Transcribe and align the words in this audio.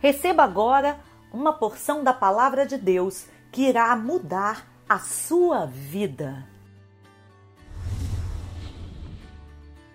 Receba 0.00 0.42
agora 0.42 0.98
uma 1.30 1.52
porção 1.52 2.02
da 2.02 2.14
palavra 2.14 2.66
de 2.66 2.78
Deus 2.78 3.26
que 3.52 3.68
irá 3.68 3.94
mudar 3.94 4.66
a 4.88 4.98
sua 4.98 5.66
vida. 5.66 6.48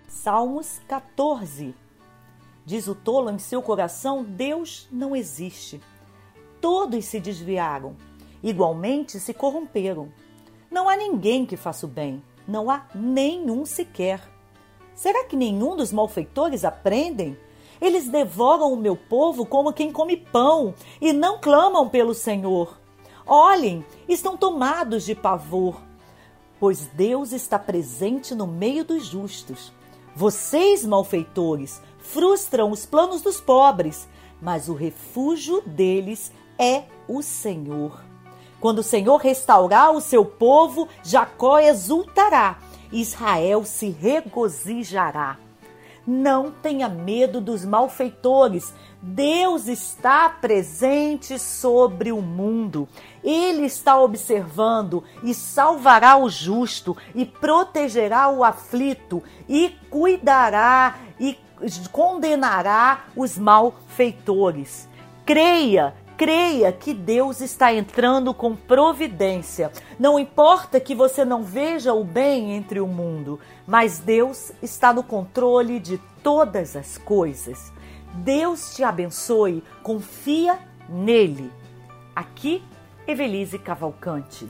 Salmos 0.08 0.80
14 0.88 1.76
Diz 2.64 2.88
o 2.88 2.94
tolo 2.96 3.32
em 3.32 3.40
seu 3.40 3.64
coração: 3.64 4.24
Deus 4.24 4.88
não 4.92 5.16
existe. 5.16 5.82
Todos 6.62 7.06
se 7.06 7.20
desviaram, 7.20 7.96
igualmente 8.44 9.20
se 9.20 9.34
corromperam. 9.34 10.12
Não 10.70 10.88
há 10.88 10.96
ninguém 10.96 11.46
que 11.46 11.58
faça 11.58 11.86
o 11.86 11.90
bem, 11.90 12.24
não 12.48 12.70
há 12.70 12.86
nenhum 12.94 13.66
sequer. 13.66 14.22
Será 14.96 15.26
que 15.26 15.36
nenhum 15.36 15.76
dos 15.76 15.92
malfeitores 15.92 16.64
aprendem? 16.64 17.38
Eles 17.82 18.08
devoram 18.08 18.72
o 18.72 18.78
meu 18.78 18.96
povo 18.96 19.46
como 19.46 19.74
quem 19.74 19.92
come 19.92 20.18
pão 20.18 20.74
e 21.02 21.12
não 21.12 21.40
clamam 21.40 21.90
pelo 21.90 22.14
Senhor. 22.14 22.78
Olhem, 23.26 23.84
estão 24.08 24.38
tomados 24.38 25.04
de 25.04 25.16
pavor, 25.16 25.82
pois 26.60 26.88
Deus 26.94 27.32
está 27.32 27.58
presente 27.58 28.36
no 28.36 28.46
meio 28.46 28.86
dos 28.86 29.06
justos. 29.06 29.74
Vocês, 30.16 30.86
malfeitores, 30.86 31.82
frustram 32.00 32.72
os 32.72 32.86
planos 32.86 33.22
dos 33.22 33.42
pobres, 33.42 34.08
mas 34.42 34.70
o 34.70 34.74
refúgio 34.74 35.62
deles 35.66 36.32
é 36.58 36.84
o 37.08 37.22
Senhor. 37.22 38.04
Quando 38.62 38.80
o 38.80 38.84
Senhor 38.84 39.18
restaurar 39.18 39.92
o 39.92 40.02
seu 40.02 40.24
povo, 40.24 40.88
Jacó 41.04 41.60
exultará, 41.60 42.60
Israel 42.92 43.66
se 43.66 43.90
regozijará. 43.90 45.45
Não 46.06 46.52
tenha 46.52 46.88
medo 46.88 47.42
dos 47.42 47.66
malfeitores. 47.66 48.74
Deus 49.02 49.68
está 49.68 50.30
presente 50.30 51.40
sobre 51.40 52.12
o 52.12 52.22
mundo. 52.22 52.88
Ele 53.24 53.66
está 53.66 54.00
observando 54.00 55.04
e 55.24 55.34
salvará 55.34 56.18
o 56.18 56.30
justo 56.30 56.96
e 57.16 57.26
protegerá 57.26 58.30
o 58.30 58.44
aflito 58.44 59.24
e 59.50 59.76
cuidará 59.90 60.96
e 61.20 61.38
condenará 61.92 63.06
os 63.16 63.38
malfeitores. 63.38 64.88
Creia 65.26 65.96
Creia 66.18 66.72
que 66.72 66.94
Deus 66.94 67.42
está 67.42 67.74
entrando 67.74 68.34
com 68.34 68.56
providência. 68.56 69.70
Não 70.00 70.18
importa 70.18 70.80
que 70.80 70.96
você 70.96 71.26
não 71.26 71.44
veja 71.44 71.94
o 71.94 72.06
bem 72.06 72.54
entre 72.54 72.80
o 72.80 72.88
mundo, 72.88 73.38
mas 73.68 74.00
Deus 74.00 74.54
está 74.62 74.94
no 74.94 75.04
controle 75.04 75.78
de 75.78 75.98
todas 76.24 76.76
as 76.76 76.98
coisas. 76.98 77.72
Deus 78.14 78.74
te 78.76 78.84
abençoe, 78.84 79.62
confia 79.84 80.58
nele. 80.88 81.52
Aqui, 82.16 82.64
Evelise 83.06 83.60
Cavalcante. 83.60 84.48